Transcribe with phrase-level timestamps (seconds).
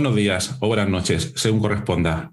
[0.00, 2.32] Buenos días o buenas noches, según corresponda.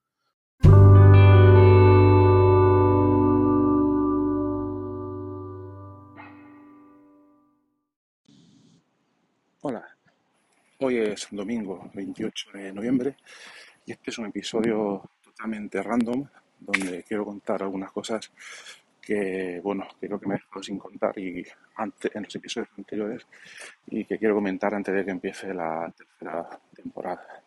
[9.63, 9.87] Hola,
[10.79, 13.15] hoy es domingo 28 de noviembre
[13.85, 16.27] y este es un episodio totalmente random
[16.59, 18.31] donde quiero contar algunas cosas
[18.99, 21.45] que, bueno, creo que me he dejado sin contar y
[21.75, 23.27] antes, en los episodios anteriores
[23.85, 27.43] y que quiero comentar antes de que empiece la tercera temporada.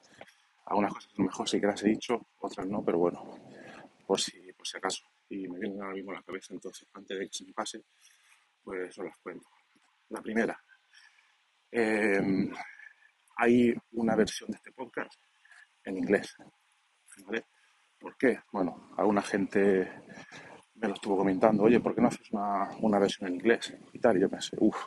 [0.67, 3.41] Algunas cosas mejor sí que las he dicho, otras no, pero bueno,
[4.07, 5.03] por si, por si acaso.
[5.31, 7.83] Y me vienen ahora mismo a la cabeza, entonces antes de que se me pase,
[8.63, 9.49] pues os las cuento.
[10.11, 10.57] La primera,
[11.77, 12.53] Em,
[13.37, 15.21] hay una versión de este podcast
[15.83, 16.37] en inglés.
[17.99, 18.39] ¿Por qué?
[18.53, 19.91] Bueno, alguna gente
[20.77, 23.75] me lo estuvo comentando, oye, ¿por qué no haces una, versión en inglés?
[23.93, 24.87] Y tal, y yo pensé, uff,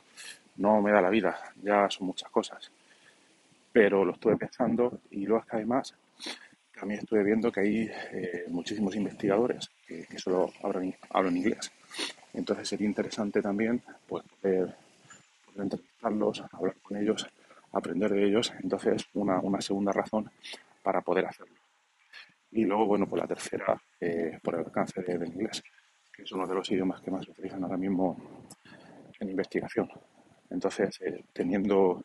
[0.56, 2.72] no me da la vida, ya son muchas cosas.
[3.74, 5.94] Pero lo estuve pensando y luego es que además
[6.74, 11.70] también estuve viendo que hay eh, muchísimos investigadores que, solo hablan, hablan inglés.
[12.34, 14.87] Entonces sería interesante también pues, poder
[15.64, 17.28] entrevistarlos, hablar con ellos,
[17.72, 18.54] aprender de ellos.
[18.62, 20.30] Entonces, una, una segunda razón
[20.82, 21.56] para poder hacerlo.
[22.52, 25.64] Y luego, bueno, por la tercera, eh, por el alcance del inglés,
[26.14, 28.18] que es uno de los idiomas que más se utilizan ahora mismo
[29.20, 29.90] en investigación.
[30.50, 32.04] Entonces, eh, teniendo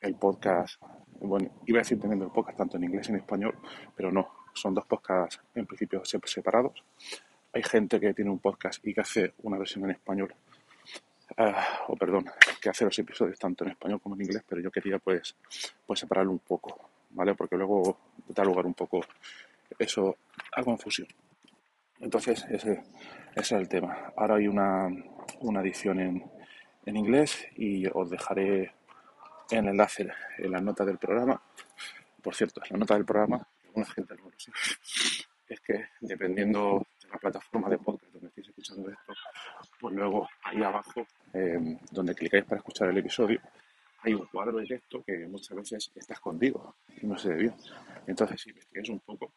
[0.00, 0.80] el podcast,
[1.20, 3.54] bueno, iba a decir teniendo el podcast tanto en inglés y en español,
[3.94, 6.82] pero no, son dos podcasts en principio separados.
[7.52, 10.34] Hay gente que tiene un podcast y que hace una versión en español
[11.36, 12.26] Ah, o perdón,
[12.60, 15.34] que hace los episodios tanto en español como en inglés, pero yo quería pues,
[15.84, 17.34] pues separarlo un poco, ¿vale?
[17.34, 17.98] Porque luego
[18.28, 19.00] da lugar un poco
[19.78, 20.16] eso
[20.52, 21.08] a confusión.
[22.00, 22.82] Entonces, ese,
[23.34, 24.12] es el tema.
[24.16, 24.88] Ahora hay una,
[25.40, 26.30] una edición en,
[26.84, 28.72] en inglés y os dejaré
[29.50, 30.08] el enlace
[30.38, 31.40] en la nota del programa.
[32.22, 34.52] Por cierto, en la nota del programa, alguna gente lo sé,
[35.48, 39.14] es que dependiendo de la plataforma de podcast donde estéis escuchando esto,
[39.80, 40.28] pues luego
[40.68, 43.40] abajo, eh, donde clicáis para escuchar el episodio,
[44.02, 47.54] hay un cuadro de texto que muchas veces está escondido y no se ve bien.
[48.06, 49.34] Entonces, si investigáis un poco,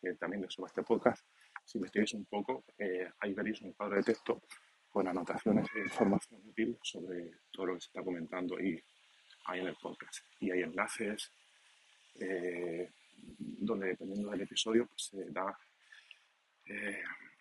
[0.00, 1.26] que también de sobre este podcast,
[1.64, 4.42] si investigáis un poco, eh, ahí veréis un cuadro de texto
[4.88, 8.80] con anotaciones e información útil sobre todo lo que se está comentando ahí,
[9.46, 10.24] ahí en el podcast.
[10.40, 11.30] Y hay enlaces
[12.14, 15.58] eh, donde, dependiendo del episodio, pues, se da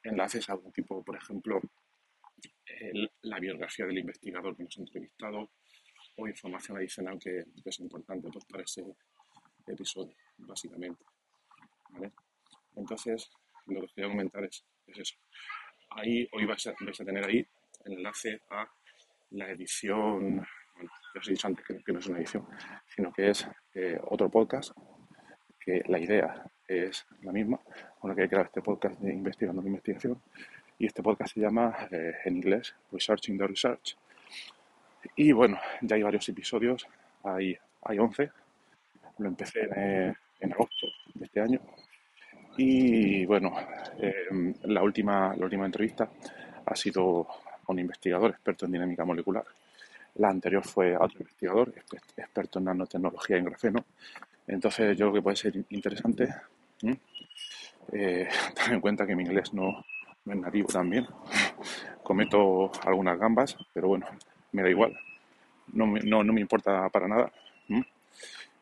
[0.04, 1.60] enlaces a algún tipo, por ejemplo,
[3.22, 5.52] la biografía del investigador que hemos entrevistado
[6.18, 8.84] o información adicional que, es importante pues, para ese
[9.68, 11.04] episodio, básicamente.
[12.76, 13.30] Entonces,
[13.68, 15.16] lo que os quería comentar es, eso.
[15.92, 17.46] Ahí hoy vais a, tener ahí
[17.86, 18.68] el enlace a
[19.32, 20.46] la edición,
[20.76, 22.48] bueno, ya os he dicho antes que, no es una edición,
[22.88, 24.72] sino que es eh, otro podcast,
[25.60, 27.60] que la idea es la misma,
[28.00, 30.22] con la que he creado este podcast de Investigando la Investigación,
[30.78, 33.98] y este podcast se llama eh, en inglés Researching the Research.
[35.16, 36.88] Y bueno, ya hay varios episodios,
[37.24, 38.32] hay, hay 11.
[39.20, 39.62] Lo empecé
[40.40, 41.60] en, agosto de este año.
[42.58, 43.54] Y bueno,
[43.98, 46.10] em, la, última, la última entrevista
[46.66, 47.28] ha sido
[47.68, 49.46] un investigador experto en dinámica molecular.
[50.16, 51.74] La anterior fue otro investigador
[52.18, 53.86] experto en nanotecnología y en grafeno.
[54.48, 56.34] Entonces yo creo que puede ser interesante
[57.92, 59.84] eh, tener en cuenta que mi inglés no,
[60.26, 61.08] es nativo también.
[62.04, 64.06] Cometo algunas gambas, pero bueno,
[64.52, 64.98] me da igual.
[65.74, 67.32] No me, no, me importa para nada.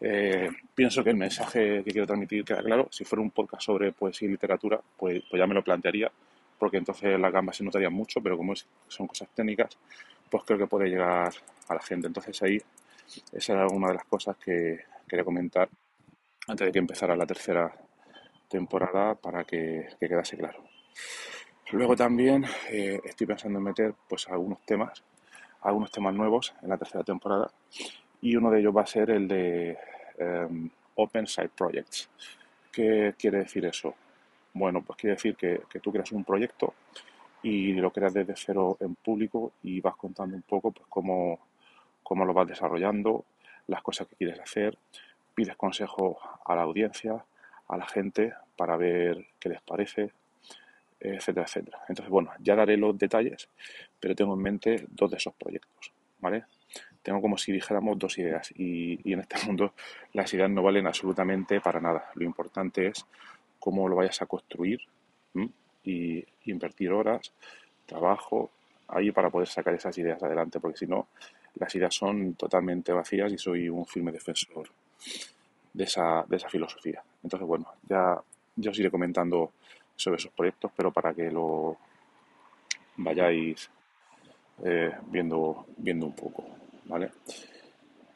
[0.06, 2.90] Eh, pienso que el mensaje que quiero transmitir queda claro.
[2.92, 6.12] Si fuera un podcast sobre poesía y literatura, pues, pues ya me lo plantearía,
[6.60, 8.54] porque entonces las gambas se notarían mucho, pero como
[8.88, 9.78] son cosas técnicas,
[10.30, 11.34] pues creo que puede llegar
[11.70, 12.08] a la gente.
[12.08, 12.62] Entonces ahí
[13.32, 15.70] esa era una de las cosas que quería comentar
[16.48, 17.74] antes de que empezara la tercera
[18.50, 20.64] temporada para que quedase claro.
[21.72, 25.04] Luego también eh, estoy pensando en meter pues algunos temas,
[25.62, 27.50] algunos temas nuevos en la tercera temporada
[28.22, 29.78] y uno de ellos va a ser el de
[30.18, 32.10] em, Open Site Projects.
[32.72, 33.96] ¿Qué quiere decir eso?
[34.54, 36.74] Bueno, pues quiere decir que, tú creas un proyecto
[37.42, 41.40] y lo creas desde cero en público y vas contando un poco pues cómo,
[42.04, 43.26] cómo lo vas desarrollando,
[43.68, 44.78] las cosas que quieres hacer,
[45.34, 47.26] pides consejo a la audiencia,
[47.68, 50.12] a la gente para ver qué les parece,
[51.04, 51.80] etcétera, etcétera.
[51.90, 53.50] Entonces, bueno, ya daré los detalles,
[54.00, 56.46] pero tengo en mente dos de esos proyectos, ¿vale?
[57.02, 59.74] Tengo como si dijéramos dos ideas y, en este mundo
[60.14, 62.10] las ideas no valen absolutamente para nada.
[62.16, 63.06] Lo importante es
[63.60, 64.80] cómo lo vayas a construir
[65.84, 67.34] y, invertir horas,
[67.86, 68.52] trabajo
[68.88, 71.08] ahí para poder sacar esas ideas adelante, porque si no,
[71.56, 74.70] las ideas son totalmente vacías y soy un firme defensor
[75.74, 77.04] de esa, de esa filosofía.
[77.24, 78.22] Entonces, bueno, ya,
[78.56, 79.52] ya os iré comentando
[79.96, 81.78] sobre esos proyectos, pero para que lo
[82.98, 83.70] vayáis
[84.64, 86.46] eh, viendo, viendo un poco,
[86.86, 87.12] ¿vale?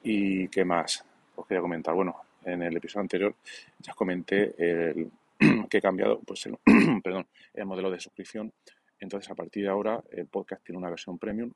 [0.03, 1.03] ¿Y qué más
[1.35, 1.93] os quería comentar?
[1.93, 3.35] Bueno, en el episodio anterior
[3.79, 5.11] ya os comenté el,
[5.69, 6.57] que he cambiado pues el,
[7.03, 8.53] perdón, el modelo de suscripción.
[8.99, 11.51] Entonces, a partir de ahora, el podcast tiene una versión premium.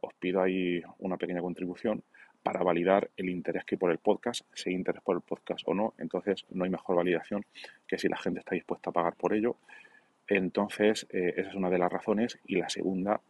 [0.00, 2.02] Os pido ahí una pequeña contribución
[2.42, 5.62] para validar el interés que hay por el podcast, si hay interés por el podcast
[5.66, 5.94] o no.
[5.98, 7.44] Entonces, no hay mejor validación
[7.86, 9.56] que si la gente está dispuesta a pagar por ello.
[10.26, 12.38] Entonces, eh, esa es una de las razones.
[12.46, 13.20] Y la segunda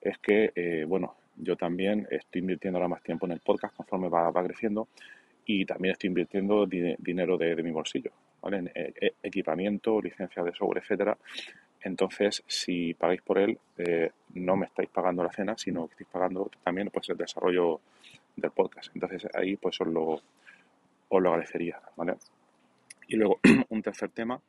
[0.00, 4.08] es que, eh, bueno, yo también estoy invirtiendo ahora más tiempo en el podcast conforme
[4.08, 4.88] va, creciendo
[5.44, 8.10] y también estoy invirtiendo dinero de, mi bolsillo,
[8.42, 8.56] ¿vale?
[8.58, 11.16] En eh, equipamiento, licencia de software, etcétera.
[11.82, 13.58] Entonces, si pagáis por él,
[14.34, 17.80] no me estáis pagando la cena, sino que estáis pagando también pues, el desarrollo
[18.36, 18.90] del podcast.
[18.94, 20.22] Entonces ahí pues os lo,
[21.08, 22.14] os lo agradecería, ¿vale?
[23.08, 23.40] Y luego
[23.70, 24.40] un tercer tema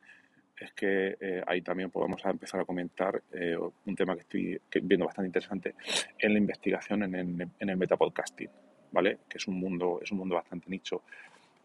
[0.58, 5.06] es que eh, ahí también podemos empezar a comentar eh, un tema que estoy viendo
[5.06, 5.74] bastante interesante
[6.18, 8.50] en la investigación en el, en el metapodcasting,
[8.90, 9.18] ¿vale?
[9.28, 11.02] Que es un mundo, es un mundo bastante nicho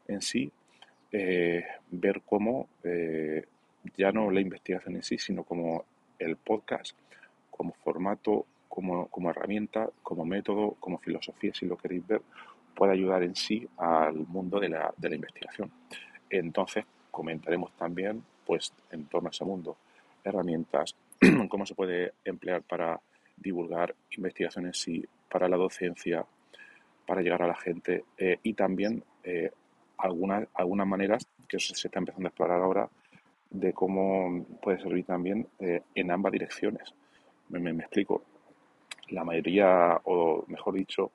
[0.08, 0.52] en sí.
[1.12, 2.70] Eh, ver cómo
[3.96, 5.86] ya no la investigación en sí, sino como
[6.18, 6.98] el podcast,
[7.52, 12.24] como formato como, como herramienta, como método, como filosofía, si lo queréis ver,
[12.74, 15.72] puede ayudar en sí al mundo de la, de la investigación.
[16.28, 19.78] Entonces, comentaremos también, pues, en torno a ese mundo,
[20.24, 20.96] herramientas,
[21.50, 23.00] cómo se puede emplear para
[23.38, 26.26] divulgar investigación en sí, para la docencia,
[27.06, 29.52] para llegar a la gente eh, y también eh,
[30.00, 32.90] algunas, algunas maneras que se está empezando a explorar ahora
[33.52, 36.92] de cómo puede servir también eh, en ambas direcciones.
[37.50, 38.24] Me, me, me, explico
[39.14, 41.12] la mayoría, o mejor dicho,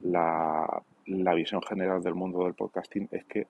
[0.00, 0.82] la,
[1.34, 3.46] visión general del mundo del podcasting es que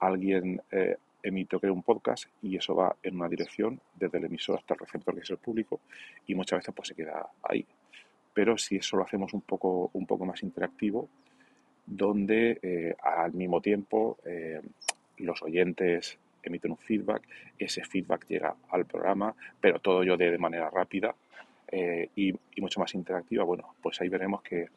[0.00, 4.58] alguien eh, emite crea un podcast y eso va en una dirección, desde el emisor
[4.58, 5.80] hasta el receptor, que es el público,
[6.26, 7.64] y muchas veces pues se queda ahí.
[8.34, 11.08] Pero si eso lo hacemos un poco, un poco más interactivo,
[11.86, 14.60] donde eh, al mismo tiempo eh,
[15.18, 17.22] los oyentes emiten un feedback,
[17.56, 21.14] ese feedback llega al programa, pero todo yo de, de manera rápida,
[21.74, 24.68] eh, y, mucho más interactiva, bueno, pues ahí veremos que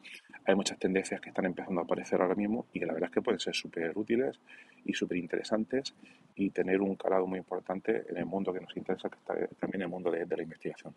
[0.46, 3.14] hay muchas tendencias que están empezando a aparecer ahora mismo y que la verdad es
[3.14, 4.40] que pueden ser súper útiles
[4.84, 5.94] y súper interesantes
[6.34, 9.82] y tener un calado muy importante en el mundo que nos interesa, que está también
[9.82, 10.94] el mundo de, la investigación.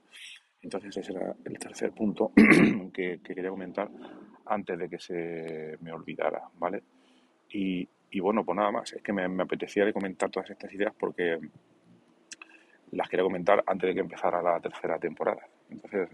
[0.61, 2.31] Entonces ese era el tercer punto
[2.93, 3.89] que, quería comentar
[4.45, 6.81] antes de que se me olvidara, ¿vale?
[7.51, 7.87] Y,
[8.21, 11.39] bueno, pues nada más, es que me, me apetecía comentar todas estas ideas porque
[12.91, 15.45] las quería comentar antes de que empezara la tercera temporada.
[15.69, 16.09] Entonces,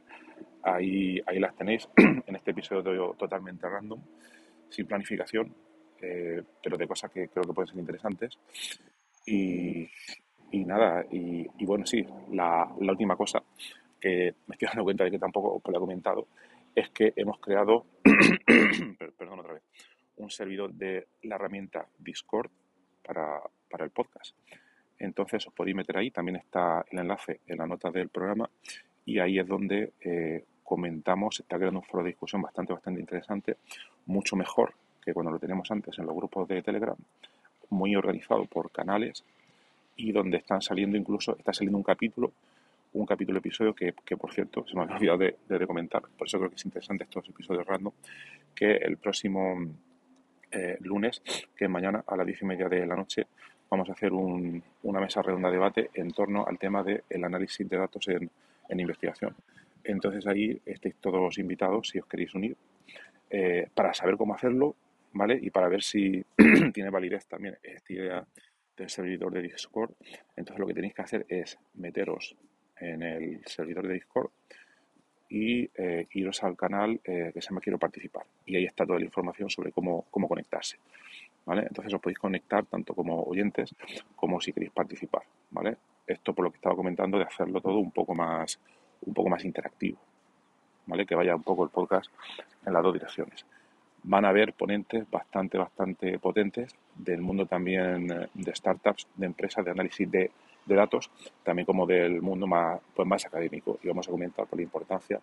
[0.64, 4.02] ahí, ahí las tenéis en este episodio totalmente random,
[4.70, 5.54] sin planificación,
[6.02, 8.38] eh, pero de cosas que creo que pueden ser interesantes.
[9.26, 9.88] Y,
[10.52, 13.44] nada, y, bueno, sí, la, la, última cosa
[14.00, 16.28] que me estoy dando cuenta de que tampoco os lo he comentado
[16.74, 17.86] es que hemos creado,
[19.18, 19.64] perdón otra vez,
[20.18, 22.50] un servidor de la herramienta Discord
[23.04, 24.36] para, para el podcast.
[24.98, 28.50] Entonces os podéis meter ahí, también está el enlace en la nota del programa
[29.06, 33.58] y ahí es donde eh, comentamos, está creando un foro de discusión bastante, bastante interesante,
[34.08, 36.98] mucho mejor que cuando lo teníamos antes en los grupos de Telegram,
[37.70, 39.24] muy organizado por canales
[39.96, 42.34] y donde están saliendo incluso, está saliendo un capítulo,
[42.94, 46.28] un capítulo episodio que, que por cierto se me ha olvidado de, de, comentar, por
[46.28, 47.94] eso creo que es interesante estos episodios random,
[48.56, 49.56] que el próximo
[50.52, 51.22] eh, lunes,
[51.56, 53.28] que mañana a las diez y media de la noche,
[53.70, 57.78] vamos a hacer una mesa redonda de debate en torno al tema del análisis de
[57.78, 58.30] datos en,
[58.70, 59.36] en, investigación.
[59.84, 62.56] Entonces ahí estáis todos invitados si os queréis unir
[63.30, 64.76] eh, para saber cómo hacerlo,
[65.14, 65.40] ¿vale?
[65.42, 66.24] Y para ver si
[66.74, 68.28] tiene validez también esta idea
[68.76, 69.92] del servidor de Discord.
[70.36, 72.36] Entonces lo que tenéis que hacer es meteros
[72.78, 74.30] en el servidor de Discord
[75.30, 78.26] y eh, iros al canal eh, que se llama Quiero Participar.
[78.46, 80.78] Y ahí está toda la información sobre cómo, cómo conectarse.
[81.46, 81.62] ¿vale?
[81.62, 83.74] Entonces os podéis conectar tanto como oyentes
[84.16, 85.78] como si queréis participar, ¿vale?
[86.08, 88.60] Esto por lo que estaba comentando de hacerlo todo un poco más,
[89.02, 89.98] un poco más interactivo,
[90.86, 91.06] ¿vale?
[91.06, 92.12] Que vaya un poco el podcast
[92.66, 93.46] en las dos direcciones.
[94.04, 99.66] van a haber ponentes bastante, bastante potentes del mundo también eh, de startups, de empresas,
[99.66, 100.32] de análisis de,
[100.68, 101.10] datos,
[101.44, 103.80] también como del mundo más, pues más académico.
[103.84, 105.20] Y vamos a comentar por la importancia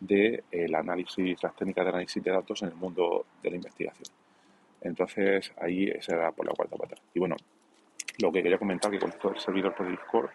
[0.00, 4.08] del el análisis, las técnicas de análisis de datos en el mundo de la investigación.
[4.82, 6.96] Entonces, ahí esa era por la cuarta pata.
[7.14, 7.36] Y bueno,
[8.18, 10.30] lo que quería comentar que con esto servidor por Discord,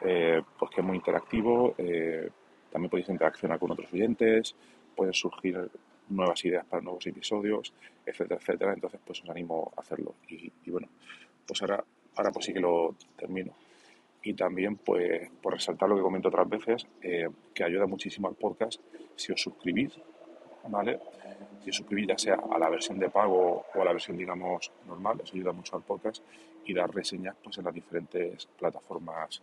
[0.00, 2.28] eh, pues que es muy interactivo, eh,
[2.70, 4.54] también podéis interaccionar con otros oyentes,
[4.94, 5.70] pueden surgir
[6.08, 7.72] nuevas ideas para nuevos episodios,
[8.04, 8.72] etcétera, etcétera.
[8.72, 10.14] Entonces, pues os animo a hacerlo.
[10.28, 10.88] Y, bueno,
[11.46, 11.82] pues ahora,
[12.16, 13.52] ahora pues sí que lo termino.
[14.22, 18.34] Y también, pues, por resaltar lo que comento otras veces, eh, que ayuda muchísimo al
[18.34, 18.80] podcast
[19.14, 19.98] si os suscribís,
[20.68, 21.00] ¿vale?
[21.62, 24.70] Si os suscribís ya sea a la versión de pago o a la versión, digamos,
[24.86, 26.22] normal, os ayuda mucho al podcast
[26.64, 29.42] y dar reseñas pues en las diferentes plataformas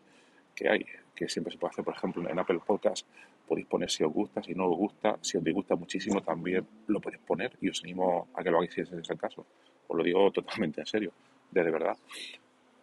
[0.56, 3.08] que hay, que siempre se puede hacer, por ejemplo, en Apple Podcast
[3.48, 7.00] podéis poner si os gusta, si no os gusta, si os disgusta muchísimo también lo
[7.00, 9.46] podéis poner y os animo a que lo hagáis si es el caso.
[9.88, 11.12] Os lo digo totalmente en serio,
[11.51, 11.98] de, verdad.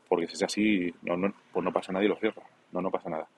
[0.09, 2.43] Porque si es así, no, no, pues no pasa nada y lo cierra,
[2.73, 3.29] no, no pasa nada.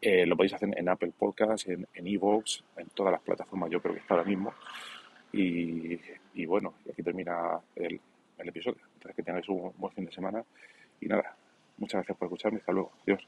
[0.00, 3.80] Eh, lo podéis hacer en Apple Podcast, en Evox, en, en todas las plataformas, yo
[3.82, 4.54] creo que está ahora mismo.
[5.32, 5.98] Y,
[6.34, 8.00] y bueno, aquí termina el,
[8.38, 8.80] el episodio.
[8.94, 10.42] Entonces que tengáis un buen fin de semana
[11.00, 11.36] y nada,
[11.76, 12.58] muchas gracias por escucharme.
[12.58, 12.92] Hasta luego.
[13.02, 13.26] Adiós.